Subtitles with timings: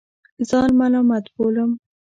[0.49, 1.71] ځان ملامت بولم.